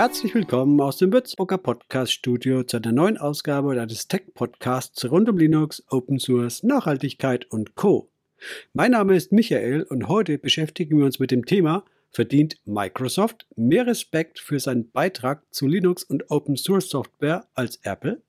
[0.00, 5.28] Herzlich willkommen aus dem Würzburger Podcast Studio zu einer neuen Ausgabe des Tech Podcasts rund
[5.28, 8.10] um Linux, Open Source, Nachhaltigkeit und Co.
[8.72, 13.86] Mein Name ist Michael und heute beschäftigen wir uns mit dem Thema Verdient Microsoft mehr
[13.86, 18.22] Respekt für seinen Beitrag zu Linux und Open Source Software als Apple?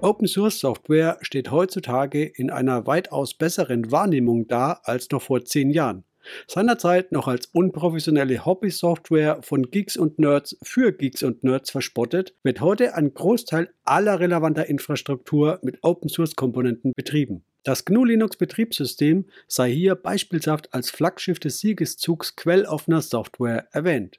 [0.00, 5.70] Open Source Software steht heutzutage in einer weitaus besseren Wahrnehmung da als noch vor zehn
[5.70, 6.02] Jahren.
[6.46, 12.60] Seinerzeit noch als unprofessionelle Hobby-Software von Geeks und Nerds für Geeks und Nerds verspottet, wird
[12.60, 17.44] heute ein Großteil aller relevanter Infrastruktur mit Open Source Komponenten betrieben.
[17.64, 24.18] Das GNU Linux Betriebssystem sei hier beispielhaft als Flaggschiff des Siegeszugs quelloffener Software erwähnt.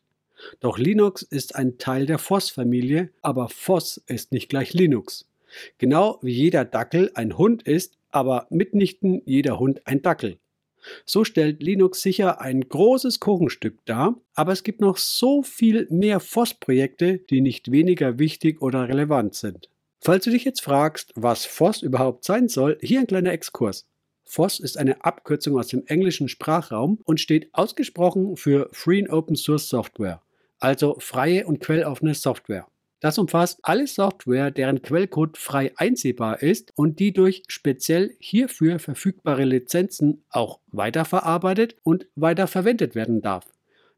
[0.60, 5.30] Doch Linux ist ein Teil der FOSS-Familie, aber FOSS ist nicht gleich Linux.
[5.78, 10.38] Genau wie jeder Dackel ein Hund ist, aber mitnichten jeder Hund ein Dackel.
[11.06, 16.20] So stellt Linux sicher ein großes Kuchenstück dar, aber es gibt noch so viel mehr
[16.20, 19.70] FOSS-Projekte, die nicht weniger wichtig oder relevant sind.
[20.02, 23.88] Falls du dich jetzt fragst, was FOSS überhaupt sein soll, hier ein kleiner Exkurs.
[24.26, 29.36] FOSS ist eine Abkürzung aus dem englischen Sprachraum und steht ausgesprochen für Free and Open
[29.36, 30.22] Source Software,
[30.60, 32.68] also freie und quelloffene Software.
[33.04, 39.44] Das umfasst alle Software, deren Quellcode frei einsehbar ist und die durch speziell hierfür verfügbare
[39.44, 43.44] Lizenzen auch weiterverarbeitet und weiterverwendet werden darf.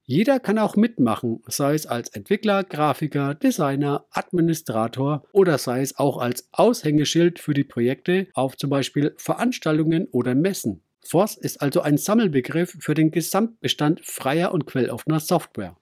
[0.06, 6.18] Jeder kann auch mitmachen, sei es als Entwickler, Grafiker, Designer, Administrator oder sei es auch
[6.18, 10.82] als Aushängeschild für die Projekte auf zum Beispiel Veranstaltungen oder Messen.
[11.02, 15.78] FOSS ist also ein Sammelbegriff für den Gesamtbestand freier und quelloffener Software.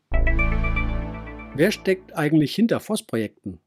[1.56, 3.59] Wer steckt eigentlich hinter FOSS-Projekten?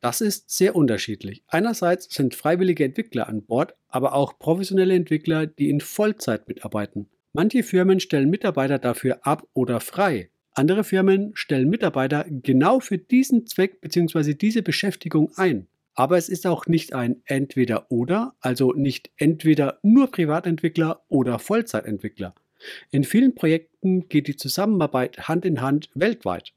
[0.00, 1.44] Das ist sehr unterschiedlich.
[1.46, 7.06] Einerseits sind freiwillige Entwickler an Bord, aber auch professionelle Entwickler, die in Vollzeit mitarbeiten.
[7.32, 10.30] Manche Firmen stellen Mitarbeiter dafür ab oder frei.
[10.54, 14.34] Andere Firmen stellen Mitarbeiter genau für diesen Zweck bzw.
[14.34, 15.68] diese Beschäftigung ein.
[15.94, 22.34] Aber es ist auch nicht ein Entweder-Oder, also nicht entweder nur Privatentwickler oder Vollzeitentwickler.
[22.90, 26.52] In vielen Projekten geht die Zusammenarbeit Hand in Hand weltweit.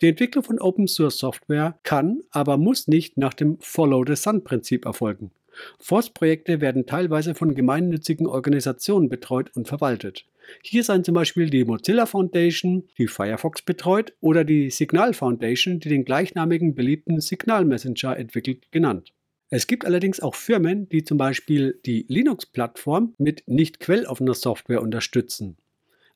[0.00, 4.44] Die Entwicklung von Open Source Software kann, aber muss nicht nach dem Follow the Sun
[4.44, 5.30] Prinzip erfolgen.
[5.78, 10.26] FOSS-Projekte werden teilweise von gemeinnützigen Organisationen betreut und verwaltet.
[10.62, 15.88] Hier seien zum Beispiel die Mozilla Foundation, die Firefox betreut oder die Signal Foundation, die
[15.88, 19.12] den gleichnamigen beliebten Signal Messenger entwickelt, genannt.
[19.50, 25.56] Es gibt allerdings auch Firmen, die zum Beispiel die Linux-Plattform mit nicht quelloffener Software unterstützen.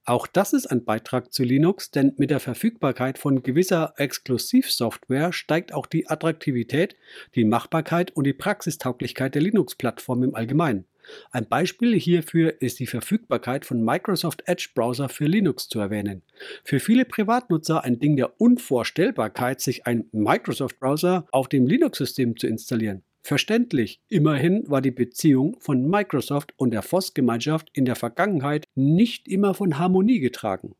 [0.09, 5.75] Auch das ist ein Beitrag zu Linux, denn mit der Verfügbarkeit von gewisser Exklusivsoftware steigt
[5.75, 6.97] auch die Attraktivität,
[7.35, 10.87] die Machbarkeit und die Praxistauglichkeit der Linux-Plattform im Allgemeinen.
[11.31, 16.23] Ein Beispiel hierfür ist die Verfügbarkeit von Microsoft Edge Browser für Linux zu erwähnen.
[16.65, 22.47] Für viele Privatnutzer ein Ding der Unvorstellbarkeit, sich einen Microsoft Browser auf dem Linux-System zu
[22.47, 23.03] installieren.
[23.29, 29.53] Verständlich, immerhin war die Beziehung von Microsoft und der Voss-Gemeinschaft in der Vergangenheit nicht immer
[29.53, 30.77] von Harmonie getragen.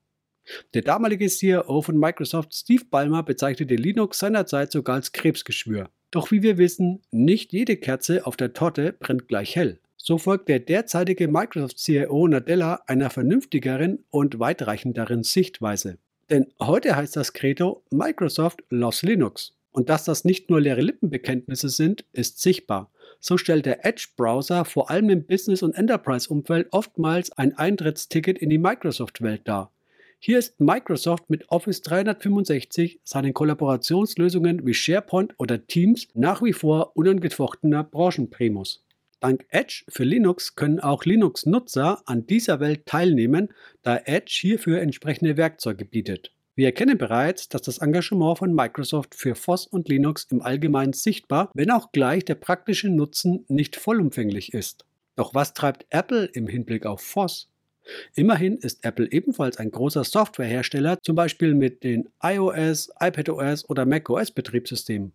[0.73, 5.91] Der damalige CEO von Microsoft, Steve Ballmer, bezeichnete Linux seinerzeit sogar als Krebsgeschwür.
[6.11, 9.79] Doch wie wir wissen, nicht jede Kerze auf der Torte brennt gleich hell.
[9.99, 15.99] So folgt der derzeitige Microsoft-CIO Nadella einer vernünftigeren und weitreichenderen Sichtweise.
[16.31, 19.58] Denn heute heißt das Credo Microsoft loves Linux.
[19.73, 22.91] Und dass das nicht nur leere Lippenbekenntnisse sind, ist sichtbar.
[23.21, 28.59] So stellt der Edge-Browser vor allem im Business- und Enterprise-Umfeld oftmals ein Eintrittsticket in die
[28.59, 29.73] Microsoft-Welt dar.
[30.21, 36.97] Hier ist Microsoft mit Office 365 seinen Kollaborationslösungen wie SharePoint oder Teams nach wie vor
[36.97, 38.85] unangefochtener Branchenprimus.
[39.21, 43.49] Dank Edge für Linux können auch Linux-Nutzer an dieser Welt teilnehmen,
[43.83, 46.33] da Edge hierfür entsprechende Werkzeuge bietet.
[46.59, 51.53] Wir erkennen bereits, dass das Engagement von Microsoft für FOSS und Linux im Allgemeinen sichtbar,
[51.55, 54.85] wenn auch gleich der praktische Nutzen nicht vollumfänglich ist.
[55.15, 57.49] Doch was treibt Apple im Hinblick auf FOSS?
[58.17, 64.33] Immerhin ist Apple ebenfalls ein großer Softwarehersteller, zum Beispiel mit den iOS, iPadOS oder macOS
[64.33, 65.13] Betriebssystemen.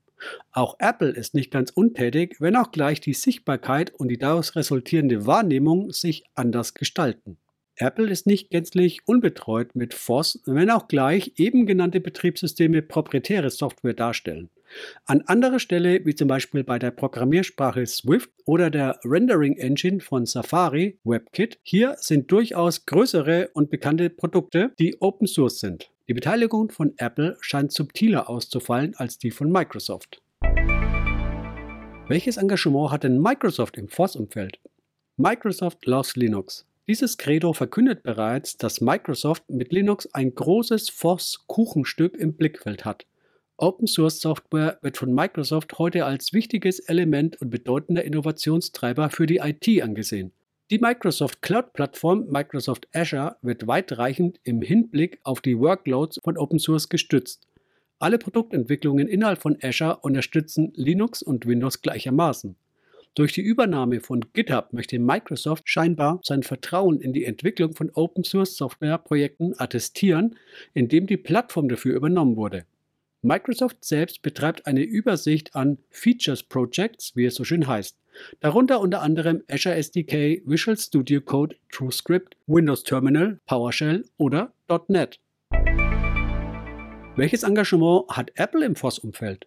[0.53, 5.25] Auch Apple ist nicht ganz untätig, wenn auch gleich die Sichtbarkeit und die daraus resultierende
[5.25, 7.37] Wahrnehmung sich anders gestalten.
[7.77, 13.93] Apple ist nicht gänzlich unbetreut mit FOSS, wenn auch gleich eben genannte Betriebssysteme proprietäre Software
[13.95, 14.49] darstellen.
[15.05, 20.25] An anderer Stelle, wie zum Beispiel bei der Programmiersprache Swift oder der Rendering Engine von
[20.25, 25.89] Safari, WebKit, hier sind durchaus größere und bekannte Produkte, die Open Source sind.
[26.07, 30.21] Die Beteiligung von Apple scheint subtiler auszufallen als die von Microsoft.
[32.07, 34.59] Welches Engagement hat denn Microsoft im FOSS-Umfeld?
[35.17, 36.65] Microsoft loves Linux.
[36.85, 43.05] Dieses Credo verkündet bereits, dass Microsoft mit Linux ein großes FOSS-Kuchenstück im Blickfeld hat.
[43.55, 49.37] Open Source Software wird von Microsoft heute als wichtiges Element und bedeutender Innovationstreiber für die
[49.37, 50.33] IT angesehen.
[50.71, 56.89] Die Microsoft Cloud-Plattform Microsoft Azure wird weitreichend im Hinblick auf die Workloads von Open Source
[56.89, 57.47] gestützt.
[57.99, 62.57] Alle Produktentwicklungen innerhalb von Azure unterstützen Linux und Windows gleichermaßen.
[63.15, 68.23] Durch die Übernahme von GitHub möchte Microsoft scheinbar sein Vertrauen in die Entwicklung von Open
[68.23, 70.35] Source Software Projekten attestieren,
[70.73, 72.65] indem die Plattform dafür übernommen wurde.
[73.21, 77.99] Microsoft selbst betreibt eine Übersicht an Features Projects, wie es so schön heißt.
[78.39, 84.53] Darunter unter anderem Azure SDK, Visual Studio Code, TrueScript, Windows Terminal, PowerShell oder
[84.87, 85.19] .NET.
[87.15, 89.45] Welches Engagement hat Apple im FOSS-Umfeld?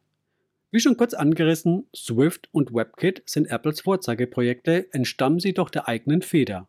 [0.77, 6.21] Wie schon kurz angerissen, Swift und WebKit sind Apples Vorzeigeprojekte, entstammen sie doch der eigenen
[6.21, 6.69] Feder.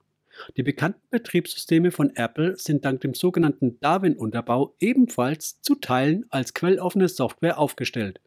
[0.55, 7.09] Die bekannten Betriebssysteme von Apple sind dank dem sogenannten Darwin-Unterbau ebenfalls zu Teilen als quelloffene
[7.09, 8.21] Software aufgestellt.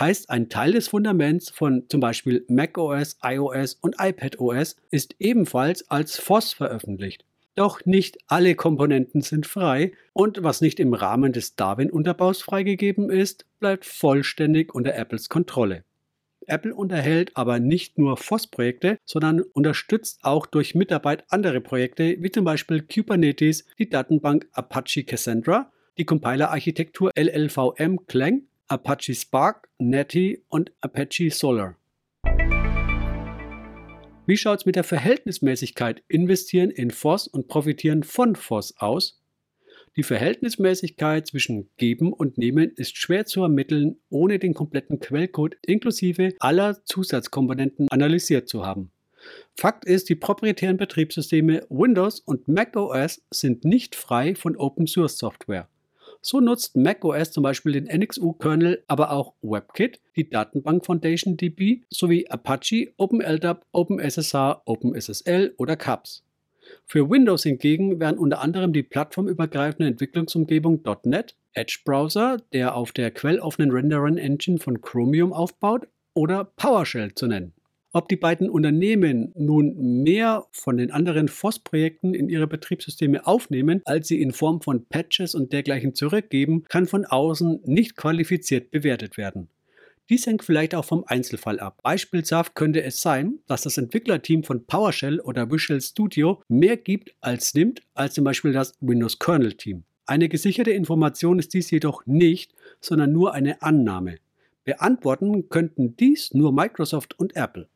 [0.00, 6.18] Heißt, ein Teil des Fundaments von zum Beispiel macOS, iOS und iPadOS ist ebenfalls als
[6.18, 7.26] FOSS veröffentlicht.
[7.58, 13.46] Doch nicht alle Komponenten sind frei und was nicht im Rahmen des Darwin-Unterbaus freigegeben ist,
[13.58, 15.82] bleibt vollständig unter Apples Kontrolle.
[16.46, 22.44] Apple unterhält aber nicht nur FOSS-Projekte, sondern unterstützt auch durch Mitarbeit andere Projekte, wie zum
[22.44, 31.32] Beispiel Kubernetes, die Datenbank Apache Cassandra, die Compiler-Architektur LLVM Clang, Apache Spark, Netty und Apache
[31.32, 31.74] Solar.
[34.28, 39.22] Wie schaut es mit der Verhältnismäßigkeit Investieren in FOSS und Profitieren von FOSS aus?
[39.96, 46.34] Die Verhältnismäßigkeit zwischen Geben und Nehmen ist schwer zu ermitteln, ohne den kompletten Quellcode inklusive
[46.40, 48.90] aller Zusatzkomponenten analysiert zu haben.
[49.56, 55.70] Fakt ist, die proprietären Betriebssysteme Windows und macOS sind nicht frei von Open Source Software.
[56.20, 62.26] So nutzt macOS zum Beispiel den NXU-Kernel, aber auch WebKit, die Datenbank Foundation DB sowie
[62.28, 66.24] Apache, OpenLDAP, OpenSSH, OpenSSL oder CAPS.
[66.86, 73.10] Für Windows hingegen werden unter anderem die plattformübergreifende Entwicklungsumgebung .NET, Edge Browser, der auf der
[73.10, 77.54] quelloffenen Rendering Engine von Chromium aufbaut, oder PowerShell zu nennen.
[77.92, 84.08] Ob die beiden Unternehmen nun mehr von den anderen FOSS-Projekten in ihre Betriebssysteme aufnehmen, als
[84.08, 89.48] sie in Form von Patches und dergleichen zurückgeben, kann von außen nicht qualifiziert bewertet werden.
[90.10, 91.80] Dies hängt vielleicht auch vom Einzelfall ab.
[91.82, 97.54] Beispielshaft könnte es sein, dass das Entwicklerteam von PowerShell oder Visual Studio mehr gibt als
[97.54, 99.84] nimmt, als zum Beispiel das Windows Kernel Team.
[100.04, 104.16] Eine gesicherte Information ist dies jedoch nicht, sondern nur eine Annahme.
[104.64, 107.68] Beantworten könnten dies nur Microsoft und Apple.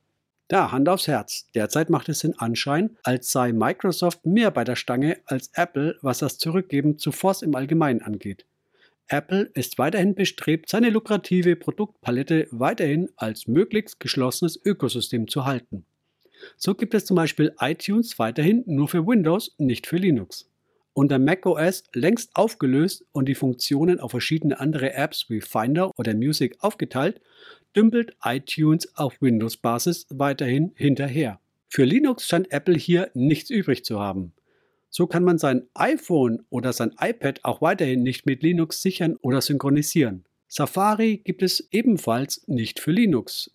[0.53, 1.49] Da, Hand aufs Herz.
[1.55, 6.19] Derzeit macht es den Anschein, als sei Microsoft mehr bei der Stange als Apple, was
[6.19, 8.45] das Zurückgeben zu Force im Allgemeinen angeht.
[9.09, 15.87] Apple ist weiterhin bestrebt, seine lukrative Produktpalette weiterhin als möglichst geschlossenes Ökosystem zu halten.
[16.59, 20.52] So gibt es zum Beispiel iTunes weiterhin nur für Windows, nicht für Linux.
[20.95, 26.57] Unter macOS längst aufgelöst und die Funktionen auf verschiedene andere Apps wie Finder oder Music
[26.61, 27.21] aufgeteilt,
[27.75, 31.41] dümpelt iTunes auf Windows-Basis weiterhin hinterher.
[31.69, 34.35] Für Linux scheint Apple hier nichts übrig zu haben.
[34.91, 39.41] So kann man sein iPhone oder sein iPad auch weiterhin nicht mit Linux sichern oder
[39.41, 40.27] synchronisieren.
[40.49, 43.51] Safari gibt es ebenfalls nicht für Linux.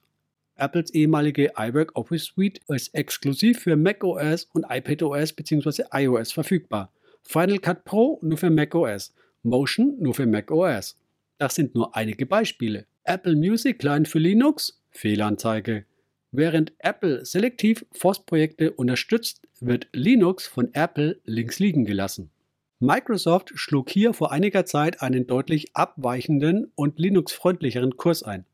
[0.55, 5.83] Apples ehemalige iWork Office Suite ist exklusiv für macOS und iPadOS bzw.
[5.93, 6.91] iOS verfügbar.
[7.27, 10.97] Final Cut Pro nur für macOS, Motion nur für macOS.
[11.37, 12.85] Das sind nur einige Beispiele.
[13.03, 14.81] Apple Music Client für Linux?
[14.91, 15.83] Fehlanzeige.
[16.31, 22.31] Während Apple selektiv FOSS-Projekte unterstützt, wird Linux von Apple links liegen gelassen.
[22.79, 28.45] Microsoft schlug hier vor einiger Zeit einen deutlich abweichenden und Linux-freundlicheren Kurs ein.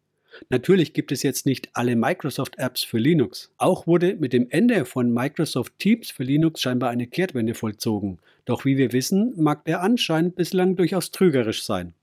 [0.49, 3.51] Natürlich gibt es jetzt nicht alle Microsoft-Apps für Linux.
[3.57, 8.19] Auch wurde mit dem Ende von Microsoft Teams für Linux scheinbar eine Kehrtwende vollzogen.
[8.45, 11.93] Doch wie wir wissen, mag der Anschein bislang durchaus trügerisch sein.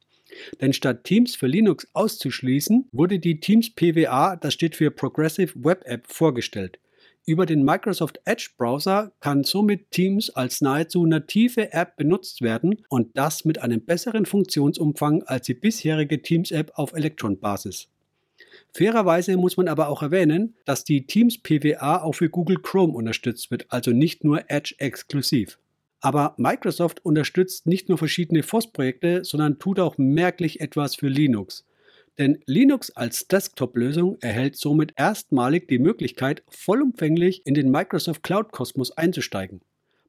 [0.61, 5.83] Denn statt Teams für Linux auszuschließen, wurde die Teams PWA, das steht für Progressive Web
[5.87, 6.79] App, vorgestellt.
[7.27, 13.17] Über den Microsoft Edge Browser kann somit Teams als nahezu native App benutzt werden und
[13.17, 17.89] das mit einem besseren Funktionsumfang als die bisherige Teams App auf Electron-Basis.
[18.73, 23.51] Fairerweise muss man aber auch erwähnen, dass die Teams PWA auch für Google Chrome unterstützt
[23.51, 25.59] wird, also nicht nur Edge exklusiv.
[26.01, 31.67] Aber Microsoft unterstützt nicht nur verschiedene FOSS-Projekte, sondern tut auch merklich etwas für Linux.
[32.19, 39.61] Denn Linux als Desktop-Lösung erhält somit erstmalig die Möglichkeit, vollumfänglich in den Microsoft Cloud-Kosmos einzusteigen.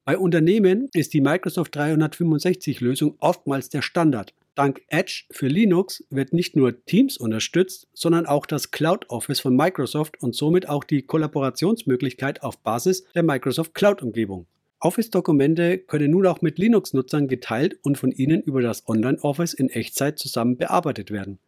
[0.04, 4.34] Bei Unternehmen ist die Microsoft 365-Lösung oftmals der Standard.
[4.54, 9.56] Dank Edge für Linux wird nicht nur Teams unterstützt, sondern auch das Cloud Office von
[9.56, 14.46] Microsoft und somit auch die Kollaborationsmöglichkeit auf Basis der Microsoft Cloud-Umgebung.
[14.80, 20.18] Office-Dokumente können nun auch mit Linux-Nutzern geteilt und von ihnen über das Online-Office in Echtzeit
[20.18, 21.38] zusammen bearbeitet werden.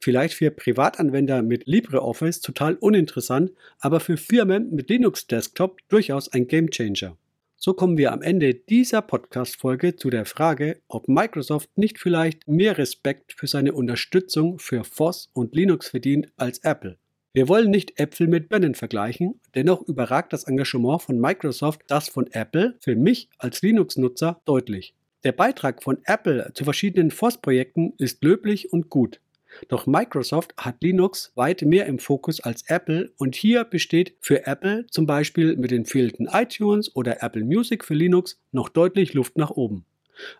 [0.00, 6.48] Vielleicht für Privatanwender mit LibreOffice total uninteressant, aber für Firmen mit Linux Desktop durchaus ein
[6.48, 7.16] Gamechanger.
[7.62, 12.78] So kommen wir am Ende dieser Podcast-Folge zu der Frage, ob Microsoft nicht vielleicht mehr
[12.78, 16.96] Respekt für seine Unterstützung für FOSS und Linux verdient als Apple.
[17.34, 22.28] Wir wollen nicht Äpfel mit Birnen vergleichen, dennoch überragt das Engagement von Microsoft das von
[22.32, 24.94] Apple für mich als Linux-Nutzer deutlich.
[25.24, 29.20] Der Beitrag von Apple zu verschiedenen FOSS-Projekten ist löblich und gut.
[29.68, 34.86] Doch Microsoft hat Linux weit mehr im Fokus als Apple und hier besteht für Apple
[34.90, 39.50] zum Beispiel mit den fehlenden iTunes oder Apple Music für Linux noch deutlich Luft nach
[39.50, 39.84] oben.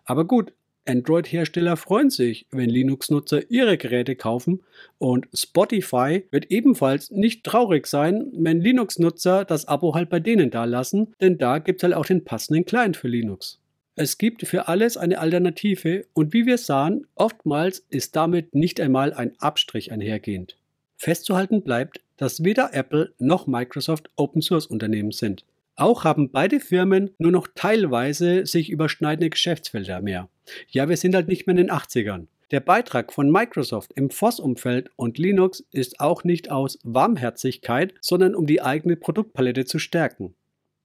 [0.05, 0.53] Aber gut,
[0.87, 4.63] Android-Hersteller freuen sich, wenn Linux-Nutzer ihre Geräte kaufen
[4.97, 10.65] und Spotify wird ebenfalls nicht traurig sein, wenn Linux-Nutzer das Abo halt bei denen da
[10.65, 13.60] lassen, denn da gibt es halt auch den passenden Client für Linux.
[13.95, 19.13] Es gibt für alles eine Alternative und wie wir sahen, oftmals ist damit nicht einmal
[19.13, 20.57] ein Abstrich einhergehend.
[20.95, 25.43] Festzuhalten bleibt, dass weder Apple noch Microsoft Open Source Unternehmen sind.
[25.75, 30.29] Auch haben beide Firmen nur noch teilweise sich überschneidende Geschäftsfelder mehr.
[30.69, 32.27] Ja, wir sind halt nicht mehr in den 80ern.
[32.51, 38.45] Der Beitrag von Microsoft im FOSS-Umfeld und Linux ist auch nicht aus Warmherzigkeit, sondern um
[38.45, 40.35] die eigene Produktpalette zu stärken.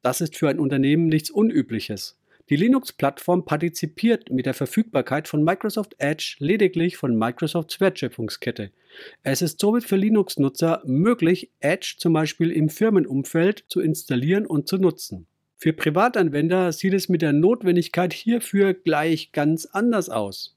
[0.02, 2.16] Das ist für ein Unternehmen nichts Unübliches.
[2.48, 8.70] Die Linux-Plattform partizipiert mit der Verfügbarkeit von Microsoft Edge lediglich von Microsofts Wertschöpfungskette.
[9.24, 14.78] Es ist somit für Linux-Nutzer möglich, Edge zum Beispiel im Firmenumfeld zu installieren und zu
[14.78, 15.26] nutzen.
[15.56, 20.56] Für Privatanwender sieht es mit der Notwendigkeit hierfür gleich ganz anders aus.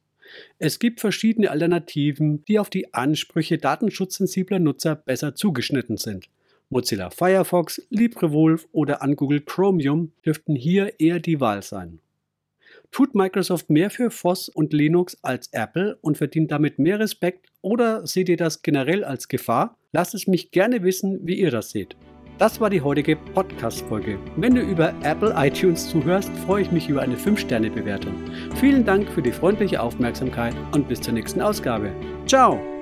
[0.60, 6.30] Es gibt verschiedene Alternativen, die auf die Ansprüche datenschutzsensibler Nutzer besser zugeschnitten sind.
[6.70, 12.00] Mozilla Firefox, LibreWolf oder an Google Chromium dürften hier eher die Wahl sein.
[12.92, 18.06] Tut Microsoft mehr für FOSS und Linux als Apple und verdient damit mehr Respekt oder
[18.08, 19.78] seht ihr das generell als Gefahr?
[19.92, 21.96] Lasst es mich gerne wissen, wie ihr das seht.
[22.40, 24.18] Das war die heutige Podcast-Folge.
[24.38, 28.16] Wenn du über Apple iTunes zuhörst, freue ich mich über eine 5-Sterne-Bewertung.
[28.56, 31.92] Vielen Dank für die freundliche Aufmerksamkeit und bis zur nächsten Ausgabe.
[32.26, 32.79] Ciao!